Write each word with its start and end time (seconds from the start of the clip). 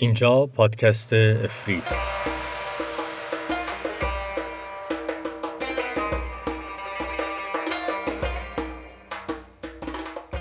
اینجا 0.00 0.46
پادکست 0.46 1.12
افرید. 1.12 1.82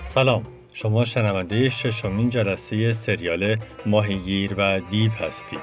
سلام. 0.08 0.44
شما 0.74 1.06
شنونده 1.06 1.70
ششمین 1.70 2.30
جلسه 2.30 2.92
سریال 2.92 3.58
ماهیگیر 3.86 4.56
و 4.58 4.80
دیو 4.80 5.12
هستید. 5.12 5.60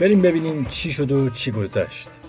بریم 0.00 0.22
ببینیم 0.22 0.64
چی 0.64 0.92
شد 0.92 1.12
و 1.12 1.30
چی 1.30 1.50
گذشت. 1.50 2.25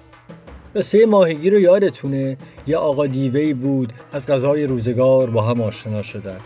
قصه 0.77 1.05
ماهیگیر 1.05 1.53
رو 1.53 1.59
یادتونه 1.59 2.37
یه 2.67 2.77
آقا 2.77 3.07
دیوهی 3.07 3.53
بود 3.53 3.93
از 4.11 4.27
غذای 4.27 4.67
روزگار 4.67 5.29
با 5.29 5.41
هم 5.41 5.61
آشنا 5.61 6.01
شدن. 6.01 6.37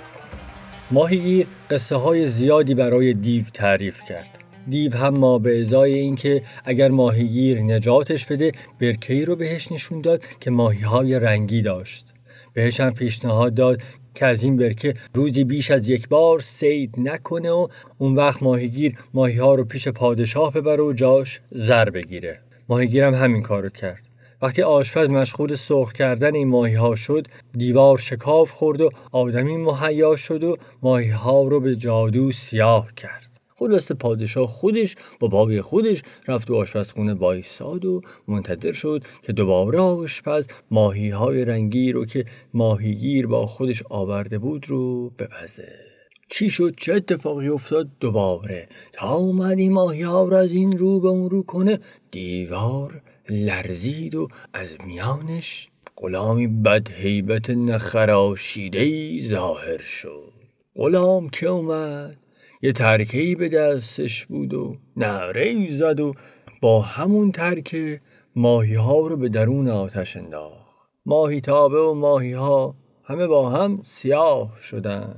ماهیگیر 0.92 1.48
قصه 1.70 1.96
های 1.96 2.28
زیادی 2.28 2.76
برای 2.76 3.14
دیو 3.14 3.44
تعریف 3.54 4.04
کرد. 4.04 4.38
دیو 4.70 4.96
هم 4.96 5.18
ما 5.18 5.40
به 5.40 5.62
ازای 5.62 5.94
اینکه 5.94 6.42
اگر 6.66 6.90
ماهیگیر 6.90 7.62
نجاتش 7.62 8.26
بده 8.26 8.52
برکهی 8.82 9.26
رو 9.26 9.36
بهش 9.36 9.72
نشون 9.72 10.02
داد 10.02 10.24
که 10.40 10.52
ماهی 10.52 10.82
های 10.82 11.20
رنگی 11.20 11.62
داشت. 11.62 12.14
بهش 12.54 12.80
هم 12.80 12.94
پیشنهاد 12.94 13.54
داد 13.54 13.82
که 14.16 14.26
از 14.26 14.44
این 14.44 14.58
برکه 14.58 14.94
روزی 15.14 15.44
بیش 15.44 15.72
از 15.72 15.90
یک 15.90 16.10
بار 16.10 16.40
سید 16.40 16.96
نکنه 16.98 17.52
و 17.52 17.68
اون 17.98 18.16
وقت 18.16 18.44
ماهیگیر 18.44 18.98
ماهی 19.14 19.38
ها 19.38 19.56
رو 19.56 19.64
پیش 19.64 19.88
پادشاه 19.88 20.54
ببره 20.54 20.84
و 20.84 20.94
جاش 20.94 21.42
زر 21.52 21.90
بگیره. 21.90 22.40
ماهیگیر 22.70 23.04
هم 23.04 23.14
همین 23.14 23.42
کارو 23.42 23.70
کرد. 23.70 24.11
وقتی 24.42 24.62
آشپز 24.62 25.10
مشغول 25.10 25.56
سرخ 25.56 25.94
کردن 25.94 26.36
این 26.36 26.48
ماهی 26.48 26.76
ها 26.76 26.96
شد 26.96 27.28
دیوار 27.58 27.98
شکاف 27.98 28.52
خورد 28.52 28.82
و 28.82 28.90
آدمی 29.12 29.58
مهیا 29.58 30.16
شد 30.16 30.44
و 30.44 30.58
ماهی 30.82 31.10
ها 31.10 31.44
رو 31.44 31.60
به 31.60 31.76
جادو 31.76 32.32
سیاه 32.32 32.94
کرد. 32.96 33.32
خلاص 33.56 33.92
پادشاه 33.92 34.48
خودش 34.48 34.96
با 35.20 35.28
بابی 35.28 35.62
خودش 35.62 36.02
رفت 36.28 36.52
و 36.52 36.56
آشپزخونه 36.56 37.14
وایساد 37.14 37.86
و 37.86 38.02
منتظر 38.28 38.72
شد 38.72 39.04
که 39.22 39.34
دوباره 39.34 39.80
آشپز 39.80 40.48
ماهی 40.72 41.10
های 41.10 41.46
رنگی 41.46 41.92
رو 41.92 42.06
که 42.06 42.26
ماهیگیر 42.54 43.28
با 43.28 43.46
خودش 43.46 43.84
آورده 43.90 44.38
بود 44.40 44.70
رو 44.70 45.10
بپزه. 45.10 45.92
چی 46.30 46.50
شد؟ 46.50 46.74
چه 46.78 46.94
اتفاقی 46.94 47.48
افتاد؟ 47.48 47.88
دوباره 48.00 48.68
تا 48.94 49.14
اومد 49.14 49.58
این 49.58 49.74
ماهی 49.74 50.02
ها 50.02 50.24
رو 50.24 50.36
از 50.36 50.52
این 50.52 50.78
رو 50.78 51.00
به 51.00 51.08
اون 51.08 51.30
رو 51.30 51.44
کنه 51.44 51.80
دیوار 52.12 53.02
لرزید 53.30 54.16
و 54.16 54.28
از 54.54 54.78
میانش 54.86 55.70
غلامی 55.98 56.48
بد 56.48 56.92
هیبت 56.92 57.50
نخراشیده 57.50 59.20
ظاهر 59.22 59.82
شد. 59.82 60.34
غلام 60.76 61.30
که 61.30 61.48
اومد 61.48 62.18
یه 62.62 62.72
ترکه 62.72 63.36
به 63.40 63.50
دستش 63.50 64.26
بود 64.26 64.54
و 64.54 64.78
نعره 64.98 65.78
زد 65.78 66.00
و 66.00 66.14
با 66.62 66.82
همون 66.82 67.32
ترکه 67.32 68.02
ماهی 68.36 68.74
ها 68.74 69.08
رو 69.08 69.18
به 69.18 69.30
درون 69.30 69.68
آتش 69.68 70.18
انداخت. 70.18 70.90
ماهی 71.06 71.42
تابه 71.42 71.80
و 71.80 71.94
ماهی 71.94 72.34
ها 72.34 72.76
همه 73.04 73.28
با 73.28 73.50
هم 73.50 73.82
سیاه 73.84 74.58
شدن 74.62 75.16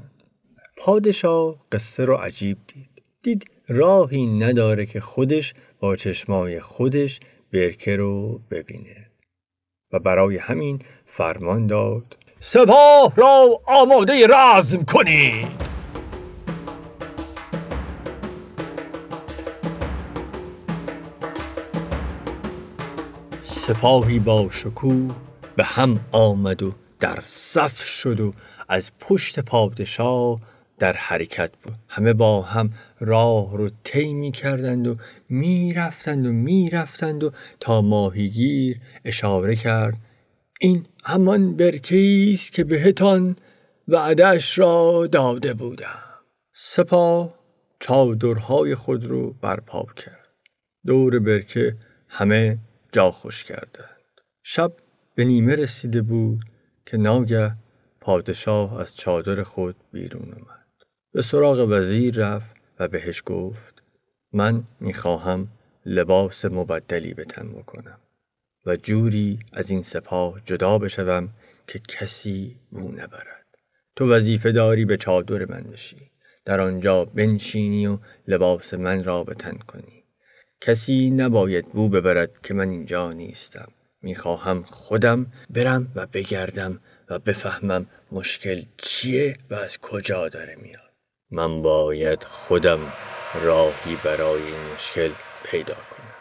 پادشاه 0.77 1.55
قصه 1.71 2.05
رو 2.05 2.15
عجیب 2.15 2.57
دید. 2.67 3.03
دید 3.23 3.45
راهی 3.67 4.25
نداره 4.25 4.85
که 4.85 4.99
خودش 4.99 5.53
با 5.79 5.95
چشمای 5.95 6.59
خودش 6.59 7.19
برکه 7.53 7.95
رو 7.95 8.41
ببینه. 8.51 9.07
و 9.91 9.99
برای 9.99 10.37
همین 10.37 10.79
فرمان 11.05 11.67
داد 11.67 12.17
سپاه 12.39 13.13
را 13.15 13.61
آماده 13.65 14.27
رزم 14.27 14.83
کنید. 14.83 15.73
سپاهی 23.43 24.19
با 24.19 24.49
شکوه 24.51 25.15
به 25.55 25.63
هم 25.63 25.99
آمد 26.11 26.63
و 26.63 26.73
در 26.99 27.19
صف 27.25 27.83
شد 27.83 28.19
و 28.19 28.33
از 28.69 28.91
پشت 28.99 29.39
پادشاه 29.39 30.39
در 30.79 30.93
حرکت 30.93 31.51
بود. 31.63 31.75
همه 31.87 32.13
با 32.13 32.41
هم 32.41 32.73
راه 32.99 33.57
رو 33.57 33.69
طی 33.83 34.13
می 34.13 34.31
کردند 34.31 34.87
و 34.87 34.95
می 35.29 35.73
رفتند 35.73 36.25
و 36.25 36.31
می 36.31 36.69
رفتند 36.69 37.23
و 37.23 37.31
تا 37.59 37.81
ماهیگیر 37.81 38.81
اشاره 39.05 39.55
کرد 39.55 39.97
این 40.59 40.85
همان 41.03 41.55
برکه 41.55 42.29
است 42.33 42.53
که 42.53 42.63
بهتان 42.63 43.35
وعدش 43.87 44.59
را 44.59 45.07
داده 45.11 45.53
بودم. 45.53 45.99
سپاه 46.53 47.33
چادرهای 47.79 48.75
خود 48.75 49.05
رو 49.05 49.33
برپا 49.33 49.85
کرد. 49.95 50.29
دور 50.85 51.19
برکه 51.19 51.75
همه 52.07 52.57
جا 52.91 53.11
خوش 53.11 53.43
کردند. 53.43 53.89
شب 54.43 54.73
به 55.15 55.25
نیمه 55.25 55.55
رسیده 55.55 56.01
بود 56.01 56.39
که 56.85 56.97
ناگه 56.97 57.55
پادشاه 58.01 58.79
از 58.79 58.95
چادر 58.95 59.43
خود 59.43 59.75
بیرون 59.91 60.33
اومد. 60.33 60.62
به 61.13 61.21
سراغ 61.21 61.67
وزیر 61.69 62.15
رفت 62.15 62.55
و 62.79 62.87
بهش 62.87 63.23
گفت 63.25 63.83
من 64.33 64.63
می‌خواهم 64.79 65.47
لباس 65.85 66.45
مبدلی 66.45 67.13
به 67.13 67.25
تن 67.25 67.49
بکنم 67.49 67.97
و 68.65 68.75
جوری 68.75 69.39
از 69.53 69.69
این 69.69 69.81
سپاه 69.81 70.41
جدا 70.45 70.77
بشوم 70.77 71.29
که 71.67 71.79
کسی 71.79 72.55
بو 72.71 72.91
نبرد. 72.91 73.45
تو 73.95 74.13
وظیفه 74.13 74.51
داری 74.51 74.85
به 74.85 74.97
چادر 74.97 75.45
من 75.45 75.63
بشی. 75.63 76.11
در 76.45 76.61
آنجا 76.61 77.05
بنشینی 77.05 77.87
و 77.87 77.97
لباس 78.27 78.73
من 78.73 79.03
را 79.03 79.23
به 79.23 79.33
تن 79.33 79.57
کنی. 79.57 80.03
کسی 80.61 81.09
نباید 81.09 81.69
بو 81.69 81.89
ببرد 81.89 82.41
که 82.41 82.53
من 82.53 82.69
اینجا 82.69 83.11
نیستم. 83.11 83.71
می‌خواهم 84.01 84.63
خودم 84.63 85.25
برم 85.49 85.91
و 85.95 86.05
بگردم 86.05 86.79
و 87.09 87.19
بفهمم 87.19 87.85
مشکل 88.11 88.61
چیه 88.77 89.37
و 89.49 89.55
از 89.55 89.77
کجا 89.77 90.29
داره 90.29 90.55
میاد. 90.55 90.82
من 91.33 91.61
باید 91.61 92.23
خودم 92.23 92.93
راهی 93.41 93.97
برای 94.03 94.43
این 94.43 94.73
مشکل 94.75 95.11
پیدا 95.43 95.73
کنم. 95.73 96.13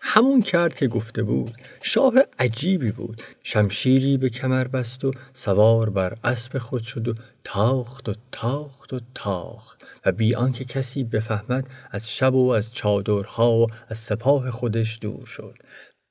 همون 0.00 0.42
کرد 0.42 0.74
که 0.74 0.88
گفته 0.88 1.22
بود 1.22 1.54
شاه 1.82 2.14
عجیبی 2.38 2.92
بود. 2.92 3.22
شمشیری 3.42 4.16
به 4.16 4.28
کمر 4.28 4.64
بست 4.68 5.04
و 5.04 5.12
سوار 5.32 5.90
بر 5.90 6.16
اسب 6.24 6.58
خود 6.58 6.82
شد 6.82 7.08
و 7.08 7.14
تاخت 7.44 8.08
و 8.08 8.14
تاخت 8.32 8.92
و 8.92 9.00
تاخت. 9.14 9.84
و 10.06 10.12
بی 10.12 10.34
آنکه 10.34 10.64
کسی 10.64 11.04
بفهمد 11.04 11.66
از 11.90 12.10
شب 12.10 12.34
و 12.34 12.50
از 12.50 12.74
چادرها 12.74 13.52
و 13.52 13.66
از 13.88 13.98
سپاه 13.98 14.50
خودش 14.50 14.98
دور 15.02 15.26
شد. 15.26 15.54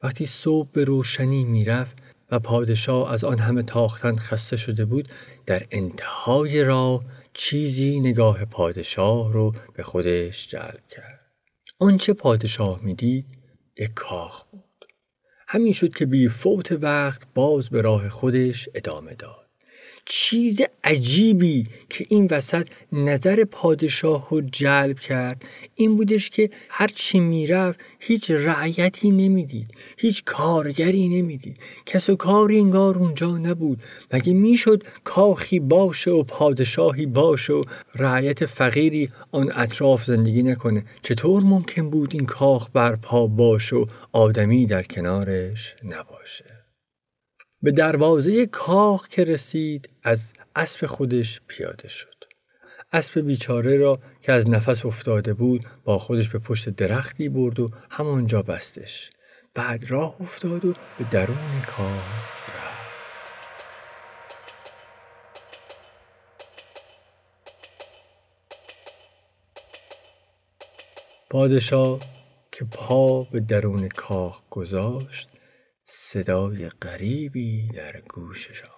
وقتی 0.03 0.25
صبح 0.25 0.69
به 0.71 0.83
روشنی 0.83 1.43
می‌رفت 1.43 1.97
و 2.31 2.39
پادشاه 2.39 3.13
از 3.13 3.23
آن 3.23 3.39
همه 3.39 3.63
تاختن 3.63 4.15
خسته 4.15 4.57
شده 4.57 4.85
بود 4.85 5.07
در 5.45 5.67
انتهای 5.71 6.63
راه 6.63 7.05
چیزی 7.33 7.99
نگاه 7.99 8.45
پادشاه 8.45 9.33
رو 9.33 9.55
به 9.73 9.83
خودش 9.83 10.47
جلب 10.47 10.83
کرد. 10.89 11.19
آنچه 11.79 12.13
پادشاه 12.13 12.79
می‌دید 12.83 13.25
یک 13.77 13.93
کاخ 13.95 14.43
بود. 14.43 14.63
همین 15.47 15.73
شد 15.73 15.93
که 15.93 16.05
بی 16.05 16.29
فوت 16.29 16.71
وقت 16.71 17.21
باز 17.35 17.69
به 17.69 17.81
راه 17.81 18.09
خودش 18.09 18.69
ادامه 18.75 19.13
داد. 19.13 19.40
چیز 20.05 20.61
عجیبی 20.83 21.67
که 21.89 22.05
این 22.09 22.27
وسط 22.31 22.67
نظر 22.91 23.43
پادشاه 23.43 24.27
رو 24.31 24.41
جلب 24.41 24.99
کرد. 24.99 25.43
این 25.75 25.97
بودش 25.97 26.29
که 26.29 26.49
هرچی 26.69 27.19
می‌رفت 27.19 27.79
هیچ 27.99 28.31
رعیتی 28.31 29.11
نمی‌دید 29.11 29.67
هیچ 29.97 30.23
کارگری 30.25 31.09
نمی‌دید. 31.09 31.57
کس 31.85 32.09
و 32.09 32.15
کاری 32.15 32.59
انگار 32.59 32.97
اونجا 32.97 33.37
نبود. 33.37 33.83
مگه 34.13 34.33
می‌شد 34.33 34.83
کاخی 35.03 35.59
باشه 35.59 36.11
و 36.11 36.23
پادشاهی 36.23 37.05
باشه 37.05 37.53
و 37.53 37.63
رعیت 37.95 38.45
فقیری 38.45 39.09
آن 39.31 39.51
اطراف 39.55 40.05
زندگی 40.05 40.43
نکنه؟ 40.43 40.85
چطور 41.03 41.43
ممکن 41.43 41.89
بود 41.89 42.09
این 42.13 42.25
کاخ 42.25 42.69
برپا 42.73 43.27
باشه 43.27 43.75
و 43.75 43.85
آدمی 44.11 44.65
در 44.65 44.83
کنارش 44.83 45.75
نباشه؟ 45.83 46.60
به 47.63 47.71
دروازه 47.71 48.45
کاخ 48.45 49.07
که 49.07 49.23
رسید 49.23 49.89
از 50.03 50.33
اسب 50.55 50.85
خودش 50.85 51.41
پیاده 51.47 51.87
شد. 51.87 52.07
اسب 52.93 53.19
بیچاره 53.19 53.77
را 53.77 53.99
که 54.21 54.31
از 54.31 54.49
نفس 54.49 54.85
افتاده 54.85 55.33
بود 55.33 55.65
با 55.83 55.97
خودش 55.97 56.29
به 56.29 56.39
پشت 56.39 56.69
درختی 56.69 57.29
برد 57.29 57.59
و 57.59 57.71
همانجا 57.89 58.41
بستش. 58.41 59.09
بعد 59.53 59.91
راه 59.91 60.15
افتاد 60.21 60.65
و 60.65 60.73
به 60.97 61.05
درون 61.11 61.61
کاخ 61.67 62.31
پادشاه 71.29 71.99
که 72.51 72.65
پا 72.65 73.23
به 73.23 73.39
درون 73.39 73.87
کاخ 73.87 74.41
گذاشت 74.49 75.30
صدای 75.93 76.69
غریبی 76.69 77.67
در 77.67 78.01
گوشش 78.01 78.63
آمد 78.63 78.71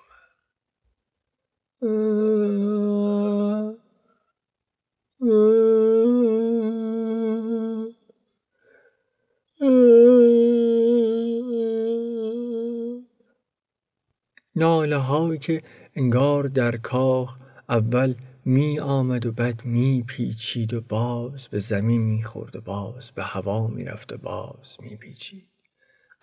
ناله 14.56 14.98
هایی 14.98 15.40
که 15.40 15.64
انگار 15.96 16.44
در 16.44 16.78
کاخ 16.78 17.38
اول 17.70 18.16
می 18.46 18.80
آمد 18.80 19.26
و 19.26 19.32
بعد 19.32 19.66
می 19.66 20.04
پیچید 20.08 20.74
و 20.74 20.82
باز 20.82 21.48
به 21.48 21.60
زمین 21.60 22.02
می 22.02 22.24
خورد 22.24 22.56
و 22.56 22.62
باز 22.62 23.12
به 23.12 23.24
هوا 23.24 23.68
می 23.68 23.84
رفت 23.84 24.14
و 24.14 24.18
باز 24.18 24.78
می 24.80 24.96
پیچید. 24.96 25.48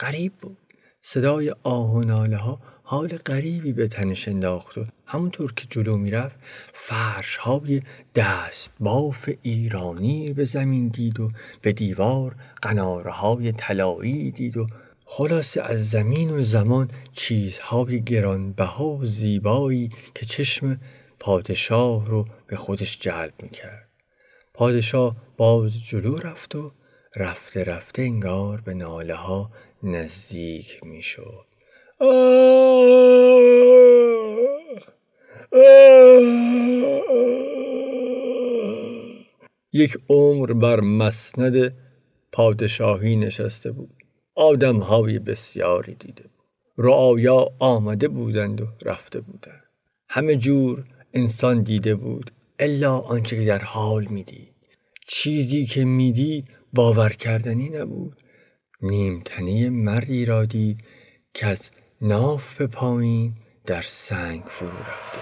غریب 0.01 0.33
بود. 0.33 0.70
صدای 1.03 1.55
آه 1.63 1.95
و 1.95 2.01
ناله 2.01 2.37
ها 2.37 2.61
حال 2.83 3.09
غریبی 3.09 3.73
به 3.73 3.89
تنش 3.89 4.29
انداخت 4.29 4.79
و 4.79 4.85
همونطور 5.07 5.53
که 5.53 5.67
جلو 5.71 5.97
می‌رفت 5.97 6.37
فرش 6.73 7.37
های 7.37 7.83
دست 8.15 8.73
باف 8.81 9.31
ایرانی 9.43 10.33
به 10.33 10.45
زمین 10.45 10.89
دید 10.89 11.21
و 11.21 11.31
به 11.63 11.73
دیوار 11.73 12.37
قناره 12.63 13.11
های 13.11 13.53
طلایی 13.53 14.31
دید 14.31 14.57
و 14.57 14.67
خلاصه 15.05 15.63
از 15.63 15.91
زمین 15.91 16.31
و 16.31 16.43
زمان 16.43 16.91
چیزهای 17.13 18.03
گرانبها 18.03 18.89
و 18.89 19.05
زیبایی 19.05 19.91
که 20.15 20.27
چشم 20.27 20.81
پادشاه 21.21 22.07
رو 22.07 22.27
به 22.47 22.57
خودش 22.57 22.99
جلب 22.99 23.35
می‌کرد. 23.43 23.89
پادشاه 24.55 25.17
باز 25.37 25.85
جلو 25.85 26.17
رفت 26.17 26.55
و 26.55 26.73
رفته 27.17 27.65
رفته 27.65 28.03
انگار 28.03 28.61
به 28.61 28.75
ناله 28.75 29.15
ها 29.15 29.51
نزدیک 29.83 30.81
می‌شد. 30.85 31.47
یک 39.73 39.97
عمر 40.09 40.53
بر 40.53 40.81
مسند 40.81 41.75
پادشاهی 42.33 43.17
نشسته 43.17 43.73
بود. 43.73 43.95
آدم 44.35 44.77
های 44.77 45.19
بسیاری 45.19 45.95
دیده 45.95 46.23
بود. 46.23 46.47
رعایا 46.79 47.47
آمده 47.59 48.09
بودند 48.09 48.61
و 48.61 48.67
رفته 48.83 49.21
بودند. 49.21 49.65
همه 50.09 50.37
جور 50.37 50.85
انسان 51.15 51.63
دیده 51.63 51.95
بود 51.95 52.31
الا 52.59 52.99
آنچه 52.99 53.37
که 53.37 53.45
در 53.45 53.59
حال 53.59 54.05
می‌دید. 54.05 54.57
چیزی 55.07 55.67
که 55.67 55.85
می‌دید 55.85 56.49
باور 56.73 57.09
کردنی 57.09 57.69
نبود. 57.69 58.17
نیمتنه 58.83 59.71
مردی 59.71 60.25
را 60.25 60.45
دید 60.45 60.85
که 61.35 61.47
از 61.47 61.71
ناف 62.01 62.55
به 62.55 62.67
پایین 62.67 63.33
در 63.67 63.83
سنگ 63.83 64.43
فرو 64.47 64.79
رفته. 64.79 65.21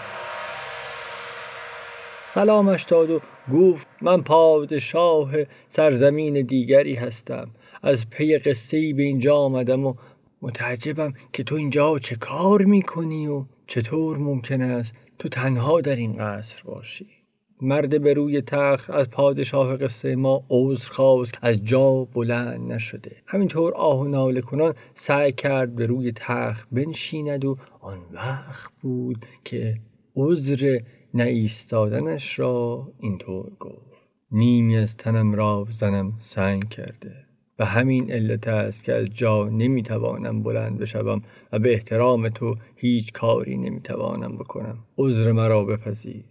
سلامش 2.24 2.82
داد 2.82 3.10
و 3.10 3.20
گفت 3.52 3.86
من 4.02 4.22
پادشاه 4.22 5.30
سرزمین 5.68 6.42
دیگری 6.42 6.94
هستم. 6.94 7.50
از 7.82 8.10
پی 8.10 8.38
قصه 8.38 8.94
به 8.94 9.02
اینجا 9.02 9.36
آمدم 9.36 9.86
و 9.86 9.94
متعجبم 10.42 11.14
که 11.32 11.42
تو 11.42 11.54
اینجا 11.54 11.98
چه 11.98 12.16
کار 12.16 12.62
می‌کنی 12.62 13.26
و 13.26 13.44
چطور 13.66 14.18
ممکن 14.18 14.62
است 14.62 14.94
تو 15.18 15.28
تنها 15.28 15.80
در 15.80 15.96
این 15.96 16.16
قصر 16.18 16.62
باشی. 16.62 17.17
مرد 17.62 18.02
به 18.02 18.14
روی 18.14 18.40
تخت 18.40 18.90
از 18.90 19.10
پادشاه 19.10 19.76
قصه 19.76 20.16
ما 20.16 20.44
عذر 20.50 20.90
خواست 20.90 21.34
از 21.42 21.64
جا 21.64 22.04
بلند 22.04 22.72
نشده. 22.72 23.16
همینطور 23.26 23.74
آه 23.74 24.00
و 24.00 24.08
ناله 24.08 24.40
کنان 24.40 24.74
سعی 24.94 25.32
کرد 25.32 25.74
به 25.74 25.86
روی 25.86 26.12
تخت 26.16 26.68
بنشیند 26.72 27.44
و 27.44 27.56
آن 27.80 27.98
وقت 28.12 28.72
بود 28.82 29.26
که 29.44 29.80
عذر 30.16 30.78
نایستادنش 31.14 32.38
را 32.38 32.88
اینطور 33.00 33.52
گفت. 33.60 34.08
نیمی 34.32 34.76
از 34.76 34.96
تنم 34.96 35.34
را 35.34 35.66
زنم 35.70 36.12
سنگ 36.18 36.68
کرده 36.68 37.14
و 37.58 37.64
همین 37.64 38.12
علت 38.12 38.48
است 38.48 38.84
که 38.84 38.92
از 38.94 39.06
جا 39.06 39.48
نمی‌توانم 39.48 40.42
بلند 40.42 40.78
بشوم 40.78 41.22
و 41.52 41.58
به 41.58 41.72
احترام 41.72 42.28
تو 42.28 42.56
هیچ 42.76 43.12
کاری 43.12 43.56
نمی‌توانم 43.56 44.36
بکنم. 44.36 44.78
عذر 44.98 45.32
مرا 45.32 45.64
بپذیر. 45.64 46.24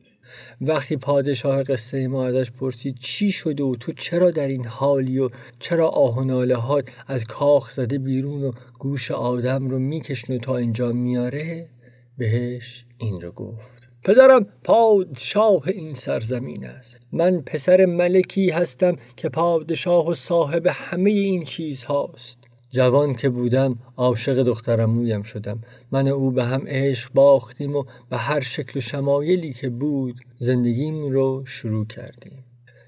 وقتی 0.61 0.97
پادشاه 0.97 1.63
قصه 1.63 2.07
ما 2.07 2.25
ازش 2.27 2.51
پرسید 2.51 2.95
چی 2.99 3.31
شده 3.31 3.63
و 3.63 3.75
تو 3.75 3.91
چرا 3.91 4.31
در 4.31 4.47
این 4.47 4.65
حالی 4.65 5.19
و 5.19 5.29
چرا 5.59 5.87
آه 5.87 6.17
و 6.17 6.23
ناله 6.23 6.83
از 7.07 7.23
کاخ 7.23 7.71
زده 7.71 7.97
بیرون 7.97 8.43
و 8.43 8.51
گوش 8.79 9.11
آدم 9.11 9.69
رو 9.69 9.79
می‌کشن 9.79 10.37
تا 10.37 10.57
اینجا 10.57 10.91
میاره؟ 10.91 11.69
بهش 12.17 12.85
این 12.97 13.21
رو 13.21 13.31
گفت 13.31 13.89
پدرم 14.03 14.45
پادشاه 14.63 15.67
این 15.67 15.93
سرزمین 15.93 16.65
است. 16.65 16.97
من 17.11 17.41
پسر 17.41 17.85
ملکی 17.85 18.49
هستم 18.49 18.95
که 19.17 19.29
پادشاه 19.29 20.07
و 20.07 20.13
صاحب 20.13 20.67
همه 20.67 21.09
این 21.09 21.43
چیز 21.43 21.83
هاست 21.83 22.46
جوان 22.71 23.15
که 23.15 23.29
بودم 23.29 23.79
عاشق 23.97 24.43
دخترمویم 24.43 25.23
شدم. 25.23 25.59
من 25.91 26.07
او 26.07 26.31
به 26.31 26.45
هم 26.45 26.63
عشق 26.67 27.13
باختیم 27.13 27.75
و 27.75 27.83
به 28.09 28.17
هر 28.17 28.39
شکل 28.39 28.77
و 28.77 28.81
شمایلی 28.81 29.53
که 29.53 29.69
بود 29.69 30.15
زندگیم 30.39 31.05
رو 31.05 31.43
شروع 31.45 31.85
کردیم. 31.85 32.43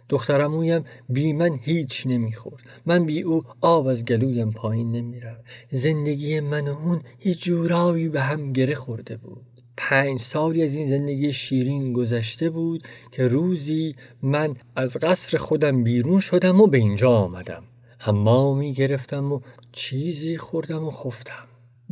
دخترمویم 0.10 0.84
بی 1.10 1.34
من 1.34 1.60
هیچ 1.62 2.08
نمی‌خورد. 2.08 2.64
من 2.86 3.06
بی 3.06 3.22
او 3.22 3.44
آب 3.62 3.88
از 3.88 4.06
گلویم 4.06 4.52
پایین 4.52 4.92
نمی‌رفت. 4.92 5.42
زندگی 5.70 6.40
من 6.40 6.68
و 6.68 6.78
اون 6.78 7.02
یه 7.26 7.36
جورایی 7.36 8.10
به 8.10 8.22
هم 8.22 8.54
گره 8.54 8.76
خورده 8.76 9.18
بود. 9.18 9.46
پنج 9.78 10.22
سالی 10.22 10.64
از 10.64 10.76
این 10.76 10.90
زندگی 10.90 11.34
شیرین 11.34 11.94
گذشته 11.94 12.50
بود 12.50 12.84
که 13.12 13.28
روزی 13.28 13.96
من 14.22 14.56
از 14.76 14.98
قصر 14.98 15.38
خودم 15.38 15.84
بیرون 15.84 16.20
شدم 16.20 16.62
و 16.62 16.68
به 16.68 16.78
اینجا 16.78 17.12
آمدم. 17.12 17.64
حمامی 17.98 18.74
گرفتم 18.74 19.32
و 19.32 19.40
چیزی 19.72 20.38
خوردم 20.38 20.84
و 20.84 20.92
خفتم. 20.92 21.48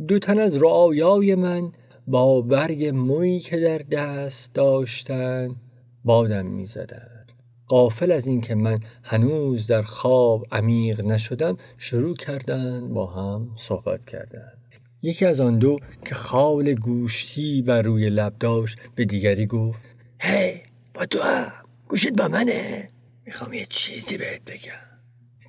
دو 0.08 0.18
تن 0.18 0.38
از 0.38 0.62
رعایای 0.62 1.34
من 1.34 1.72
با 2.06 2.40
برگ 2.40 2.84
مویی 2.84 3.40
که 3.40 3.60
در 3.60 3.78
دست 3.78 4.54
داشتن 4.54 5.56
بادم 6.04 6.46
می 6.46 6.66
زدن. 6.66 7.26
قافل 7.66 8.12
از 8.12 8.26
اینکه 8.26 8.54
من 8.54 8.80
هنوز 9.02 9.66
در 9.66 9.82
خواب 9.82 10.46
عمیق 10.52 11.00
نشدم 11.00 11.56
شروع 11.78 12.16
کردن 12.16 12.94
با 12.94 13.06
هم 13.06 13.50
صحبت 13.56 14.06
کردن. 14.06 14.52
یکی 15.02 15.26
از 15.26 15.40
آن 15.40 15.58
دو 15.58 15.78
که 16.04 16.14
خال 16.14 16.74
گوشتی 16.74 17.62
بر 17.62 17.82
روی 17.82 18.10
لب 18.10 18.34
داشت 18.40 18.78
به 18.94 19.04
دیگری 19.04 19.46
گفت 19.46 19.80
هی 20.20 20.62
با 20.94 21.06
تو 21.06 21.22
هم 21.22 21.52
گوشت 21.88 22.12
با 22.12 22.28
منه 22.28 22.90
می‌خوام 23.26 23.52
یه 23.52 23.66
چیزی 23.70 24.16
بهت 24.16 24.44
بگم. 24.44 24.87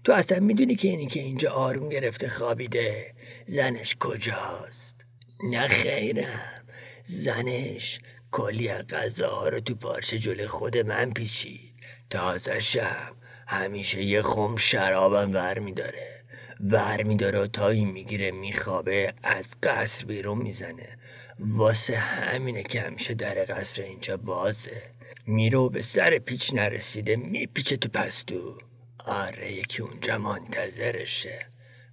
تو 0.04 0.14
اصلا 0.14 0.40
می‌دونی 0.40 0.76
که 0.76 0.88
اینی 0.88 1.08
که 1.08 1.20
اینجا 1.20 1.52
آروم 1.52 1.90
گرفته 1.90 2.30
خوابیده 2.30 3.14
زنش 3.46 3.96
کجاست؟ 4.00 5.06
نه 5.44 5.68
خیرم. 5.68 6.64
زنش 7.04 8.00
کلی 8.32 8.70
غذاها 8.74 9.50
رو 9.50 9.60
تو 9.60 9.76
پارچه 9.76 10.20
جلو 10.20 10.48
خود 10.48 10.78
من 10.78 11.12
پیچید. 11.12 11.74
تازه 12.10 12.60
شب 12.60 13.14
همیشه 13.48 14.04
یه 14.04 14.22
خم 14.22 14.56
شرابم 14.56 15.34
ور 15.34 15.60
میداره. 15.60 16.24
ور 16.60 17.04
میداره 17.04 17.40
و 17.40 17.48
تا 17.48 17.70
این 17.70 17.92
می‌گیره 17.92 18.32
میخوابه 18.32 19.14
از 19.24 19.48
قصر 19.64 20.06
بیرون 20.06 20.38
می‌زنه. 20.38 20.98
واسه 21.40 21.98
همینه 21.98 22.64
که 22.64 22.82
همیشه 22.82 23.14
در 23.14 23.46
قصر 23.46 23.82
اینجا 23.82 24.18
بازه. 24.18 24.82
میرو 25.26 25.70
به 25.70 25.82
سر 25.82 26.18
پیچ 26.18 26.54
نرسیده 26.54 27.16
میپیچه 27.16 27.78
تو 27.78 27.90
پستو. 27.90 28.58
آره 29.06 29.52
یکی 29.52 29.82
اونجا 29.82 30.18
منتظرشه. 30.18 31.46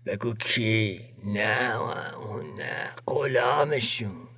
بگو 0.06 0.34
کی؟ 0.34 1.00
نه 1.24 1.80
اون 2.16 2.54
نه. 2.56 2.90
غلامشون. 3.06 4.28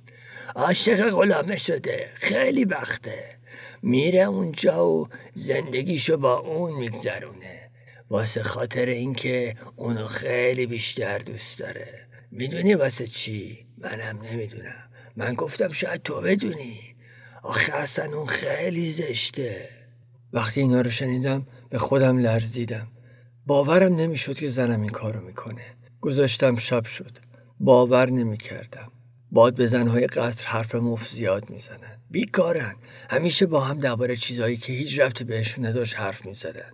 عاشق 0.55 1.09
غلامه 1.09 1.55
شده. 1.55 2.11
خیلی 2.13 2.65
وقته 2.65 3.39
میره 3.81 4.19
اونجا 4.19 4.87
و 4.87 5.07
زندگیشو 5.33 6.17
با 6.17 6.37
اون 6.37 6.73
میگذرونه. 6.79 7.71
واسه 8.09 8.43
خاطر 8.43 8.85
اینکه 8.85 9.55
اونو 9.75 10.07
خیلی 10.07 10.65
بیشتر 10.65 11.17
دوست 11.17 11.59
داره. 11.59 12.07
می‌دونی 12.31 12.73
واسه 12.73 13.07
چی؟ 13.07 13.65
منم 13.77 14.21
نمی‌دونم. 14.21 14.89
من 15.15 15.33
گفتم 15.33 15.71
شاید 15.71 16.01
تو 16.01 16.21
بدونی. 16.21 16.95
آخه 17.43 17.73
اصلا 17.73 18.17
اون 18.17 18.27
خیلی 18.27 18.91
زشته. 18.91 19.69
وقتی 20.33 20.61
اینا 20.61 20.81
رو 20.81 20.89
شنیدم 20.89 21.47
به 21.69 21.77
خودم 21.77 22.17
لرزیدم. 22.17 22.87
باورم 23.45 23.95
نمی‌شد 23.95 24.37
که 24.37 24.49
زنم 24.49 24.81
این 24.81 24.89
کارو 24.89 25.21
می‌کنه. 25.21 25.65
گذاشتم 26.01 26.55
شب 26.55 26.85
شد. 26.85 27.11
باور 27.59 28.09
نمی‌کردم. 28.09 28.91
باد 29.31 29.55
به 29.55 29.67
زنهای 29.67 30.07
قصر 30.07 30.47
حرف 30.47 30.75
مفت 30.75 31.09
زیاد 31.11 31.49
می‌زنن. 31.49 31.99
بیکارن. 32.09 32.75
همیشه 33.09 33.45
با 33.45 33.59
هم 33.59 33.79
درباره 33.79 34.15
چیزهایی 34.15 34.57
که 34.57 34.73
هیچ 34.73 34.99
ربطی 34.99 35.23
بهشون 35.23 35.65
نداشت 35.65 35.99
حرف 35.99 36.25
می‌زدن. 36.25 36.71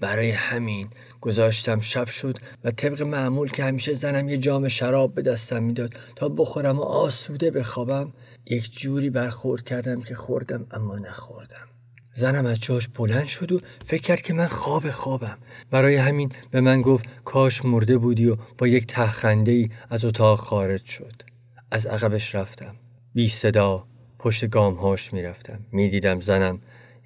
برای 0.00 0.30
همین 0.30 0.88
گذاشتم 1.20 1.80
شب 1.80 2.08
شد 2.08 2.38
و 2.64 2.70
طبق 2.70 3.02
معمول 3.02 3.50
که 3.50 3.64
همیشه 3.64 3.92
زنم 3.94 4.28
یه 4.28 4.38
جام 4.38 4.68
شراب 4.68 5.14
به 5.14 5.22
دستم 5.22 5.62
می‌داد 5.62 5.94
تا 6.16 6.28
بخورم 6.28 6.78
و 6.78 6.82
آسوده 6.82 7.50
بخوابم 7.50 8.12
یک 8.46 8.72
جوری 8.78 9.10
برخورد 9.10 9.64
کردم 9.64 10.00
که 10.00 10.14
خوردم 10.14 10.66
اما 10.70 10.96
نخوردم. 10.96 11.68
زنم 12.14 12.46
از 12.46 12.60
جاش 12.60 12.88
بلند 12.88 13.26
شد 13.26 13.52
و 13.52 13.60
فکر 13.86 14.02
کرد 14.02 14.22
که 14.22 14.34
من 14.34 14.46
خواب 14.46 14.90
خوابم. 14.90 15.38
برای 15.70 15.96
همین 15.96 16.32
به 16.50 16.60
من 16.60 16.82
گفت 16.82 17.04
کاش 17.24 17.64
مرده 17.64 17.98
بودی 17.98 18.26
و 18.26 18.36
با 18.58 18.66
یک 18.66 18.86
تخنده 18.86 19.52
ای 19.52 19.68
از 19.90 20.04
اتاق 20.04 20.38
خارج 20.38 20.84
شد. 20.84 21.22
از 21.70 21.86
عقبش 21.86 22.34
رفتم. 22.34 22.76
بی 23.14 23.28
صدا 23.28 23.86
پشت 24.18 24.48
گامهاش 24.48 25.12
می‌رفتم. 25.12 25.60
می‌دیدم 25.72 26.20
زنم 26.20 26.60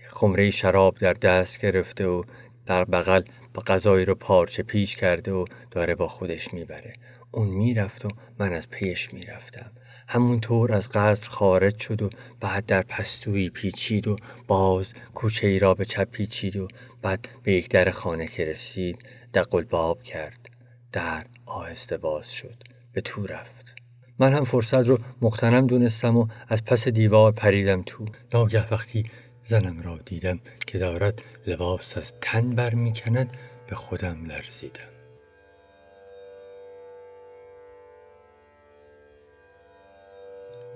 خمره 0.09 0.51
شراب 0.51 0.99
در 0.99 1.13
دست 1.13 1.61
گرفته 1.61 2.07
و 2.07 2.23
در 2.67 2.85
بغل 2.85 3.23
با 3.55 3.63
غذایی 3.67 4.05
رو 4.05 4.15
پارچه 4.15 4.63
پیچ 4.63 4.97
کرده 4.97 5.33
و 5.33 5.45
داره 5.71 5.95
با 5.95 6.09
خودش 6.09 6.55
می‌بره. 6.55 6.93
اون 7.31 7.49
می‌رفت 7.49 8.05
و 8.05 8.09
من 8.39 8.53
از 8.53 8.71
پیش 8.71 9.15
می‌رفتم. 9.15 9.73
همونطور 10.09 10.73
از 10.73 10.89
قصر 10.89 11.31
خارج 11.31 11.79
شد 11.79 12.03
و 12.03 12.11
بعد 12.41 12.67
در 12.67 12.83
پستویی 12.83 13.51
پیچید 13.51 14.09
و 14.09 14.17
باز 14.47 14.95
کوچه 15.15 15.47
ای 15.47 15.59
را 15.59 15.75
به 15.75 15.85
چپ 15.85 16.11
پیچید 16.11 16.57
و 16.57 16.69
بعد 17.03 17.29
به 17.43 17.53
یک 17.53 17.69
در 17.71 17.91
خانه 17.91 18.27
که 18.27 18.45
رسید 18.45 18.99
دقل 19.35 19.65
باب 19.65 20.03
کرد. 20.03 20.49
در 20.93 21.27
آهسته 21.47 21.97
باز 21.97 22.33
شد. 22.33 22.55
به 22.93 23.01
تو 23.01 23.27
رفت. 23.27 23.75
من 24.19 24.33
هم 24.33 24.45
فرصت 24.45 24.89
رو 24.89 24.99
مختنم 25.23 25.67
دونستم 25.67 26.17
و 26.17 26.27
از 26.49 26.65
پس 26.65 26.89
دیوار 26.89 27.33
پریدم 27.33 27.83
تو. 27.87 28.07
ناگه 28.35 28.69
وقتی 28.71 29.11
زنم 29.49 29.83
را 29.83 29.99
دیدم 30.07 30.41
که 30.67 30.79
دارد 30.79 31.23
لباس 31.47 31.97
از 31.97 32.15
تن 32.21 32.51
بر 32.51 32.75
می 32.75 32.93
کند 32.93 33.31
به 33.69 33.75
خودم 33.75 34.25
لرزیدم. 34.25 34.94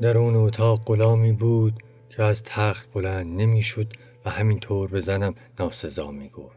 در 0.01 0.19
اون 0.19 0.37
اتاق 0.37 0.83
غلامی 0.87 1.33
بود 1.33 1.75
که 2.11 2.23
از 2.23 2.43
تخت 2.43 2.93
بلند 2.93 3.41
نمی‌شد 3.41 3.93
و 4.25 4.31
همینطور 4.31 4.89
به 4.89 5.01
زنم 5.01 5.35
ناسزا 5.59 6.11
می 6.11 6.29
گفت 6.29 6.57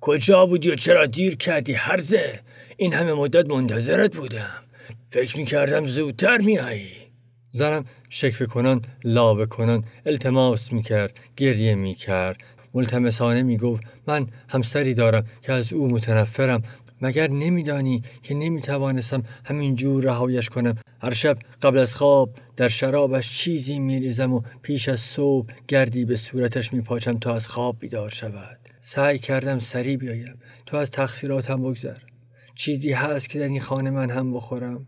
کجا 0.00 0.46
بودی 0.46 0.70
و 0.70 0.74
چرا 0.74 1.06
دیر 1.06 1.36
کردی 1.36 1.72
هرزه 1.72 2.40
این 2.76 2.92
همه 2.92 3.14
مدت 3.14 3.50
منتظرت 3.50 4.16
بودم. 4.16 4.62
فکر 5.10 5.36
می 5.36 5.44
کردم 5.44 5.86
زودتر 5.86 6.38
میایی 6.38 6.92
زنم 7.52 7.84
شکف 8.08 8.42
کنان 8.42 8.82
لاوه 9.04 9.46
کنان 9.46 9.84
التماس 10.06 10.72
می 10.72 10.82
کرد 10.82 11.14
گریه 11.36 11.74
می 11.74 11.94
کرد 11.94 12.36
ملتمسانه 12.74 13.42
می 13.42 13.56
گفت 13.56 13.82
من 14.06 14.26
همسری 14.48 14.94
دارم 14.94 15.26
که 15.42 15.52
از 15.52 15.72
او 15.72 15.88
متنفرم 15.88 16.62
مگر 17.00 17.30
نمیدانی 17.30 18.02
که 18.22 18.34
نمی‌توانستم 18.34 19.22
همین 19.44 19.74
جور 19.74 20.04
رهایش 20.04 20.48
کنم؟ 20.48 20.78
هر 21.02 21.14
شب 21.14 21.38
قبل 21.62 21.78
از 21.78 21.94
خواب 21.94 22.30
در 22.56 22.68
شرابش 22.68 23.38
چیزی 23.38 23.78
میریزم 23.78 24.32
و 24.32 24.40
پیش 24.62 24.88
از 24.88 25.00
صبح 25.00 25.52
گردی 25.68 26.04
به 26.04 26.16
صورتش 26.16 26.72
میپاچم 26.72 27.18
تا 27.18 27.34
از 27.34 27.48
خواب 27.48 27.76
بیدار 27.78 28.08
شود. 28.08 28.58
سعی 28.82 29.18
کردم 29.18 29.58
سریع 29.58 29.96
بیایم. 29.96 30.38
تو 30.66 30.76
از 30.76 30.90
تقصیراتم 30.90 31.62
بگذر. 31.62 31.96
چیزی 32.54 32.92
هست 32.92 33.30
که 33.30 33.38
در 33.38 33.44
این 33.44 33.60
خانه 33.60 33.90
من 33.90 34.10
هم 34.10 34.32
بخورم. 34.34 34.86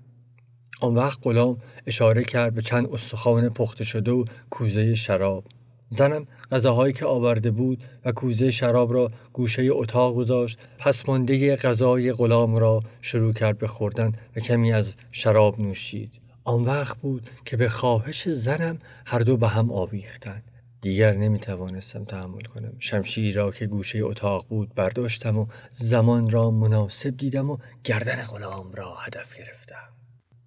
آن 0.81 0.95
وقت 0.95 1.19
غلام 1.23 1.59
اشاره 1.87 2.25
کرد 2.25 2.55
به 2.55 2.63
چند 2.63 2.87
استخوان 2.93 3.49
پخته 3.49 3.85
شده 3.85 4.11
و 4.11 4.25
کوزه 4.51 4.95
شراب. 4.95 5.45
زنم 5.93 6.27
غذاهایی 6.53 6.93
که 6.93 7.07
آورده 7.07 7.51
بود 7.51 7.85
و 8.05 8.13
کوزه 8.13 8.51
شراب 8.51 8.93
را 8.93 9.11
گوشه 9.33 9.69
اتاق 9.71 10.15
گذاشت. 10.15 10.59
پس 10.79 11.09
مانده 11.09 11.57
غذای 11.57 12.13
غلام 12.13 12.57
را 12.57 12.83
شروع 13.01 13.33
کرد 13.33 13.59
به 13.59 13.67
خوردن 13.67 14.13
و 14.37 14.41
کمی 14.41 14.73
از 14.73 14.95
شراب 15.11 15.61
نوشید. 15.61 16.21
آن 16.45 16.65
وقت 16.65 16.97
بود 16.97 17.31
که 17.45 17.57
به 17.57 17.69
خواهش 17.69 18.29
زنم 18.29 18.79
هر 19.07 19.19
دو 19.19 19.37
به 19.37 19.49
هم 19.49 19.73
آویختند 19.73 20.43
دیگر 20.81 21.17
نمی 21.17 21.39
توانستم 21.39 22.05
تحمل 22.05 22.43
کنم. 22.43 22.73
شمشیر 22.79 23.37
را 23.37 23.51
که 23.51 23.67
گوشه 23.67 23.99
اتاق 23.99 24.47
بود 24.49 24.75
برداشتم 24.75 25.39
و 25.39 25.47
زمان 25.71 26.31
را 26.31 26.51
مناسب 26.51 27.17
دیدم 27.17 27.51
و 27.51 27.57
گردن 27.85 28.25
غلام 28.25 28.73
را 28.73 28.95
هدف 28.95 29.39
گرفتم. 29.39 29.89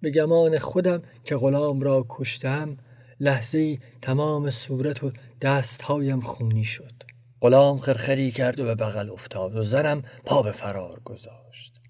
به 0.00 0.10
گمان 0.10 0.58
خودم 0.58 1.02
که 1.24 1.36
غلام 1.36 1.80
را 1.80 2.06
کشتم 2.08 2.76
لحظه 3.20 3.78
تمام 4.02 4.50
صورت 4.50 5.04
و 5.04 5.12
دستهایم 5.40 6.20
خونی 6.20 6.64
شد. 6.64 6.92
غلام 7.40 7.78
خرخری 7.78 8.30
کرد 8.30 8.60
و 8.60 8.64
به 8.64 8.74
بغل 8.74 9.10
افتاد 9.10 9.56
و 9.56 9.62
زنم 9.64 10.02
پا 10.24 10.42
به 10.42 10.52
فرار 10.52 11.00
گذاشت. 11.04 11.80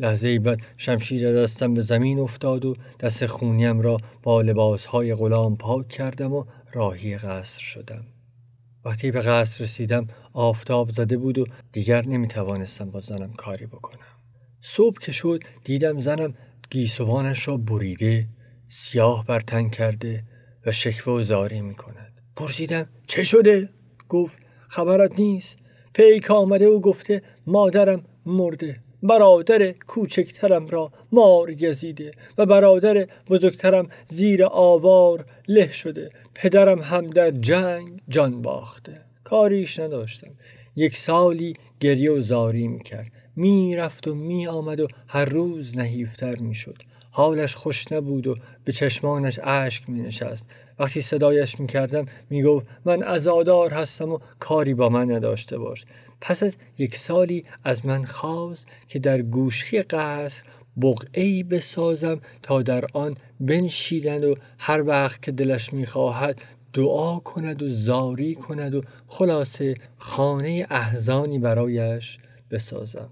لحظه 0.00 0.38
بعد 0.38 0.60
شمشیر 0.76 1.42
دستم 1.42 1.74
به 1.74 1.82
زمین 1.82 2.18
افتاد 2.18 2.64
و 2.64 2.76
دست 3.00 3.26
خونیم 3.26 3.80
را 3.80 3.96
با 4.22 4.42
لباسهای 4.42 5.14
غلام 5.14 5.56
پاک 5.56 5.88
کردم 5.88 6.32
و 6.32 6.44
راهی 6.72 7.16
قصر 7.16 7.60
شدم. 7.60 8.04
وقتی 8.84 9.10
به 9.10 9.20
قصر 9.20 9.64
رسیدم 9.64 10.06
آفتاب 10.32 10.90
زده 10.90 11.18
بود 11.18 11.38
و 11.38 11.46
دیگر 11.72 12.06
نمی 12.06 12.28
توانستم 12.28 12.90
با 12.90 13.00
زنم 13.00 13.32
کاری 13.32 13.66
بکنم. 13.66 13.98
صبح 14.60 14.98
که 15.00 15.12
شد 15.12 15.44
دیدم 15.64 16.00
زنم 16.00 16.34
گیسوانش 16.70 17.48
را 17.48 17.56
بریده 17.56 18.28
سیاه 18.68 19.26
بر 19.26 19.40
تن 19.40 19.68
کرده 19.68 20.24
و 20.68 20.72
شکوه 20.72 21.14
و 21.14 21.22
زاری 21.22 21.60
می 21.60 21.74
کند 21.74 22.12
پرسیدم 22.36 22.86
چه 23.06 23.22
شده؟ 23.22 23.68
گفت 24.08 24.36
خبرت 24.68 25.20
نیست. 25.20 25.56
پیک 25.94 26.30
آمده 26.30 26.68
و 26.68 26.80
گفته 26.80 27.22
مادرم 27.46 28.04
مرده. 28.26 28.76
برادر 29.02 29.72
کوچکترم 29.72 30.66
را 30.66 30.92
مار 31.12 31.54
گزیده 31.54 32.10
و 32.38 32.46
برادر 32.46 33.06
بزرگترم 33.30 33.88
زیر 34.06 34.44
آوار 34.44 35.24
له 35.48 35.72
شده. 35.72 36.10
پدرم 36.34 36.82
هم 36.82 37.10
در 37.10 37.30
جنگ 37.30 38.00
جان 38.08 38.42
باخته. 38.42 39.00
کاریش 39.24 39.78
نداشتم. 39.78 40.30
یک 40.76 40.96
سالی 40.96 41.54
گریه 41.80 42.10
و 42.10 42.20
زاری 42.20 42.68
می‌کرد. 42.68 43.12
می‌رفت 43.36 44.08
و 44.08 44.14
می 44.14 44.46
آمد 44.46 44.80
و 44.80 44.88
هر 45.08 45.24
روز 45.24 45.76
نحیفتر 45.76 46.36
می‌شد. 46.36 46.82
حالش 47.18 47.56
خوش 47.56 47.92
نبود 47.92 48.26
و 48.26 48.36
به 48.64 48.72
چشمانش 48.72 49.40
اشک 49.42 49.90
می 49.90 50.00
نشست 50.00 50.50
وقتی 50.78 51.02
صدایش 51.02 51.60
می 51.60 51.66
کردم 51.66 52.06
می 52.30 52.42
گفت 52.42 52.66
من 52.84 53.02
ازادار 53.02 53.74
هستم 53.74 54.12
و 54.12 54.18
کاری 54.38 54.74
با 54.74 54.88
من 54.88 55.10
نداشته 55.10 55.58
باش. 55.58 55.84
پس 56.20 56.42
از 56.42 56.56
یک 56.78 56.96
سالی 56.96 57.44
از 57.64 57.86
من 57.86 58.04
خواست 58.04 58.66
که 58.88 58.98
در 58.98 59.22
گوشی 59.22 59.82
قصر 59.82 60.42
بقعی 60.82 61.42
بسازم 61.42 62.20
تا 62.42 62.62
در 62.62 62.84
آن 62.92 63.16
بنشیدند 63.40 64.24
و 64.24 64.34
هر 64.58 64.82
وقت 64.82 65.22
که 65.22 65.32
دلش 65.32 65.72
می‌خواهد 65.72 66.40
دعا 66.72 67.18
کند 67.18 67.62
و 67.62 67.68
زاری 67.68 68.34
کند 68.34 68.74
و 68.74 68.82
خلاصه 69.06 69.74
خانه 69.96 70.66
احزانی 70.70 71.38
برایش 71.38 72.18
بسازم. 72.50 73.10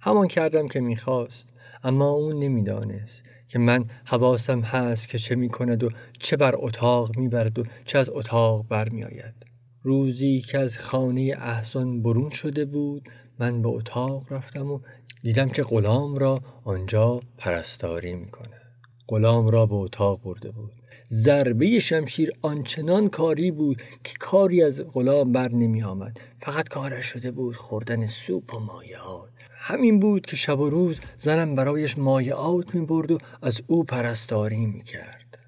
همان 0.00 0.28
کردم 0.28 0.68
که 0.68 0.80
می‌خواست 0.80 1.52
اما 1.84 2.10
اون 2.10 2.38
نمی‌دانست. 2.38 3.22
که 3.48 3.58
من 3.58 3.84
حواسم 4.04 4.60
هست 4.60 5.08
که 5.08 5.18
چه 5.18 5.34
می 5.34 5.48
کند 5.48 5.84
و 5.84 5.88
چه 6.18 6.36
بر 6.36 6.54
اتاق 6.58 7.16
می 7.16 7.28
برد 7.28 7.58
و 7.58 7.64
چه 7.84 7.98
از 7.98 8.10
اتاق 8.10 8.66
برمی 8.68 9.04
آید. 9.04 9.34
روزی 9.82 10.40
که 10.40 10.58
از 10.58 10.78
خانه 10.78 11.36
احسان 11.38 12.02
برون 12.02 12.30
شده 12.30 12.64
بود 12.64 13.08
من 13.38 13.62
به 13.62 13.68
اتاق 13.68 14.32
رفتم 14.32 14.70
و 14.70 14.80
دیدم 15.22 15.48
که 15.48 15.62
غلام 15.62 16.16
را 16.16 16.40
آنجا 16.64 17.20
پرستاری 17.38 18.14
می 18.14 18.30
کند. 18.30 18.60
غلام 19.08 19.48
را 19.48 19.66
به 19.66 19.74
اتاق 19.74 20.22
برده 20.22 20.50
بود. 20.50 20.72
ضربه 21.10 21.78
شمشیر 21.78 22.32
آنچنان 22.42 23.08
کاری 23.08 23.50
بود 23.50 23.82
که 24.04 24.14
کاری 24.20 24.62
از 24.62 24.80
غلام 24.92 25.32
بر 25.32 25.48
نمی 25.52 25.82
آمد. 25.82 26.20
فقط 26.42 26.68
کارش 26.68 27.06
شده 27.06 27.30
بود 27.30 27.56
خوردن 27.56 28.06
سوپ 28.06 28.54
و 28.54 28.58
مایعات. 28.58 29.35
همین 29.68 30.00
بود 30.00 30.26
که 30.26 30.36
شب 30.36 30.60
و 30.60 30.70
روز 30.70 31.00
زنم 31.16 31.54
برایش 31.54 31.98
مایعات 31.98 32.74
می 32.74 32.86
برد 32.86 33.10
و 33.10 33.18
از 33.42 33.62
او 33.66 33.84
پرستاری 33.84 34.66
می 34.66 34.84
کرد. 34.84 35.38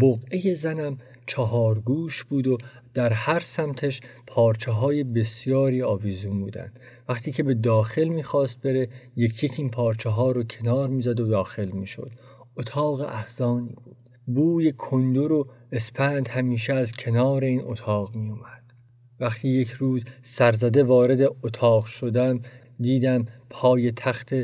بقعه 0.00 0.54
زنم 0.54 0.98
چهار 1.26 1.80
گوش 1.80 2.24
بود 2.24 2.46
و 2.46 2.58
در 2.94 3.12
هر 3.12 3.40
سمتش 3.40 4.00
پارچه 4.26 4.70
های 4.70 5.04
بسیاری 5.04 5.82
آویزون 5.82 6.40
بودند. 6.40 6.80
وقتی 7.08 7.32
که 7.32 7.42
به 7.42 7.54
داخل 7.54 8.08
می‌خواست 8.08 8.60
بره 8.60 8.88
یکی 9.16 9.46
یک 9.46 9.54
این 9.56 9.70
پارچه 9.70 10.10
ها 10.10 10.30
رو 10.30 10.42
کنار 10.42 10.88
می‌زد 10.88 11.20
و 11.20 11.26
داخل 11.26 11.70
می‌شد. 11.70 12.10
اتاق 12.56 13.00
احزانی 13.00 13.74
بود. 13.84 13.96
بوی 14.26 14.72
کندور 14.72 15.32
و 15.32 15.48
اسپند 15.72 16.28
همیشه 16.28 16.74
از 16.74 16.92
کنار 16.92 17.44
این 17.44 17.62
اتاق 17.64 18.14
می 18.14 18.30
اومد. 18.30 18.72
وقتی 19.20 19.48
یک 19.48 19.70
روز 19.70 20.04
سرزده 20.22 20.84
وارد 20.84 21.20
اتاق 21.42 21.84
شدم 21.84 22.40
دیدم 22.80 23.26
پای 23.50 23.92
تخت 23.92 24.34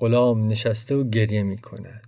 غلام 0.00 0.48
نشسته 0.48 0.94
و 0.94 1.04
گریه 1.04 1.42
می 1.42 1.58
کند. 1.58 2.02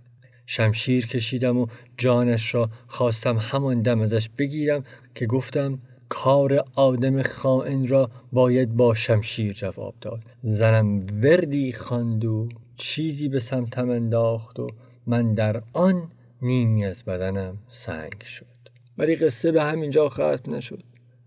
شمشیر 0.45 1.07
کشیدم 1.07 1.57
و 1.57 1.67
جانش 1.97 2.55
را 2.55 2.69
خواستم 2.87 3.37
همان 3.37 3.81
دم 3.81 4.01
ازش 4.01 4.29
بگیرم 4.37 4.83
که 5.15 5.25
گفتم 5.25 5.79
کار 6.09 6.65
آدم 6.75 7.21
خائن 7.21 7.87
را 7.87 8.09
باید 8.31 8.75
با 8.75 8.93
شمشیر 8.93 9.53
جواب 9.53 9.95
داد. 10.01 10.21
زنم 10.43 11.05
وردی 11.23 11.73
خواند 11.73 12.25
و 12.25 12.49
چیزی 12.75 13.29
به 13.29 13.39
سمتم 13.39 13.89
انداخت 13.89 14.59
و 14.59 14.67
من 15.07 15.33
در 15.33 15.63
آن 15.73 16.11
نیمی 16.41 16.85
از 16.85 17.03
بدنم 17.03 17.57
سنگ 17.67 18.21
شد. 18.23 18.45
ولی 18.97 19.15
قصه 19.15 19.51
به 19.51 19.63
همینجا 19.63 20.09
ختم 20.09 20.55
نشد. 20.55 20.83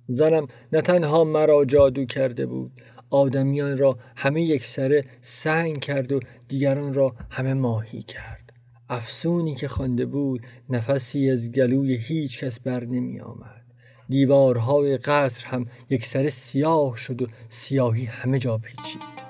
زنم 0.09 0.47
نه 0.73 0.83
تنها 0.83 1.25
مرا 1.25 1.64
جادو 1.64 2.05
کرده 2.05 2.47
بود 2.47 2.73
آدمیان 3.11 3.79
را 3.79 3.99
همه 4.17 4.43
یک 4.43 4.64
سره 4.64 5.05
سنگ 5.21 5.81
کرد 5.81 6.12
و 6.12 6.21
دیگران 6.49 6.95
را 6.95 7.14
همه 7.31 7.55
ماهی 7.55 8.02
کرد. 8.02 8.52
افسونی 8.88 9.55
که 9.55 9.69
خوانده 9.69 10.07
بود 10.07 10.43
نفسی 10.69 11.31
از 11.31 11.52
گلوی 11.52 11.97
هیچ 11.97 12.45
کس 12.45 12.61
بر 12.61 12.85
نمی 12.85 13.21
آمد. 13.21 13.64
دیوارهای 14.09 14.97
قصر 14.97 15.47
هم 15.47 15.67
یک 15.90 16.07
سره 16.07 16.29
سیاه 16.29 16.97
شد 16.97 17.23
و 17.23 17.26
سیاهی 17.49 18.05
همه 18.05 18.38
جا 18.38 18.59
پیچید. 18.59 19.29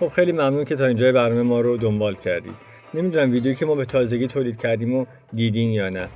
خب 0.00 0.08
خیلی 0.08 0.32
ممنون 0.32 0.64
که 0.64 0.76
تا 0.76 0.86
اینجای 0.86 1.12
برنامه 1.12 1.42
ما 1.42 1.60
رو 1.60 1.76
دنبال 1.76 2.14
کردید. 2.14 2.54
نمی‌دونم 2.94 3.32
ویدیویی 3.32 3.56
که 3.56 3.66
ما 3.66 3.74
به 3.74 3.84
تازگی 3.84 4.26
تولید 4.26 4.60
کردیم 4.60 4.94
و 4.94 5.06
دیدین 5.32 5.70
یا 5.70 5.88
نه. 5.88 6.08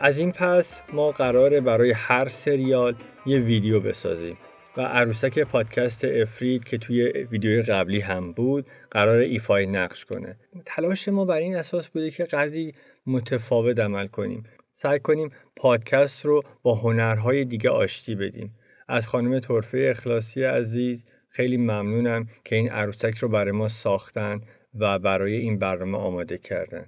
از 0.00 0.18
این 0.18 0.32
پس 0.32 0.82
ما 0.92 1.10
قراره 1.10 1.60
برای 1.60 1.90
هر 1.90 2.28
سریال 2.28 2.94
یه 3.26 3.38
ویدیو 3.38 3.80
بسازیم 3.80 4.36
و 4.76 4.80
عروسک 4.80 5.38
پادکست 5.38 6.04
افرید 6.04 6.64
که 6.64 6.78
توی 6.78 7.02
ویدیوی 7.02 7.62
قبلی 7.62 8.00
هم 8.00 8.32
بود 8.32 8.66
قرار 8.90 9.18
ایفای 9.18 9.66
نقش 9.66 10.04
کنه. 10.04 10.36
تلاش 10.66 11.08
ما 11.08 11.24
بر 11.24 11.36
این 11.36 11.56
اساس 11.56 11.88
بوده 11.88 12.10
که 12.10 12.24
قدری 12.24 12.74
متفاوت 13.06 13.78
عمل 13.78 14.06
کنیم. 14.06 14.44
سعی 14.74 14.98
کنیم 14.98 15.30
پادکست 15.56 16.24
رو 16.24 16.42
با 16.62 16.74
هنرهای 16.74 17.44
دیگه 17.44 17.70
آشتی 17.70 18.14
بدیم. 18.14 18.54
از 18.88 19.06
خانم 19.06 19.40
طرفه 19.40 19.86
اخلاصی 19.90 20.44
عزیز 20.44 21.04
خیلی 21.34 21.56
ممنونم 21.56 22.28
که 22.44 22.56
این 22.56 22.70
عروسک 22.70 23.18
رو 23.18 23.28
برای 23.28 23.52
ما 23.52 23.68
ساختن 23.68 24.40
و 24.74 24.98
برای 24.98 25.36
این 25.36 25.58
برنامه 25.58 25.98
آماده 25.98 26.38
کردن. 26.38 26.86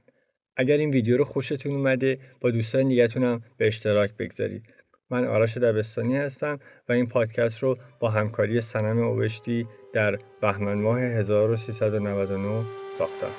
اگر 0.56 0.76
این 0.76 0.90
ویدیو 0.90 1.16
رو 1.16 1.24
خوشتون 1.24 1.72
اومده 1.72 2.18
با 2.40 2.50
دوستان 2.50 2.88
دیگهتونم 2.88 3.42
به 3.56 3.66
اشتراک 3.66 4.10
بگذارید. 4.18 4.62
من 5.10 5.24
آرش 5.24 5.56
دبستانی 5.56 6.16
هستم 6.16 6.58
و 6.88 6.92
این 6.92 7.06
پادکست 7.06 7.62
رو 7.62 7.78
با 8.00 8.10
همکاری 8.10 8.60
سنم 8.60 8.98
اوشتی 8.98 9.66
در 9.92 10.18
بهمن 10.40 10.74
ماه 10.74 11.00
1399 11.00 12.64
ساختم. 12.98 13.32